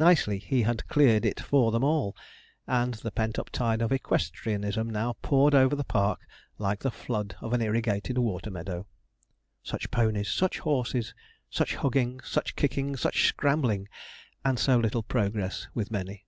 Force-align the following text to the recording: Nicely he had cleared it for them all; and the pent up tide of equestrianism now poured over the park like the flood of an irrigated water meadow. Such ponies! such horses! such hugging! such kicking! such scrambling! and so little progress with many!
Nicely 0.00 0.40
he 0.40 0.62
had 0.62 0.88
cleared 0.88 1.24
it 1.24 1.38
for 1.38 1.70
them 1.70 1.84
all; 1.84 2.16
and 2.66 2.94
the 2.94 3.12
pent 3.12 3.38
up 3.38 3.50
tide 3.50 3.80
of 3.80 3.92
equestrianism 3.92 4.90
now 4.90 5.12
poured 5.22 5.54
over 5.54 5.76
the 5.76 5.84
park 5.84 6.26
like 6.58 6.80
the 6.80 6.90
flood 6.90 7.36
of 7.40 7.52
an 7.52 7.62
irrigated 7.62 8.18
water 8.18 8.50
meadow. 8.50 8.88
Such 9.62 9.92
ponies! 9.92 10.26
such 10.28 10.58
horses! 10.58 11.14
such 11.50 11.76
hugging! 11.76 12.20
such 12.22 12.56
kicking! 12.56 12.96
such 12.96 13.28
scrambling! 13.28 13.88
and 14.44 14.58
so 14.58 14.76
little 14.76 15.04
progress 15.04 15.68
with 15.72 15.92
many! 15.92 16.26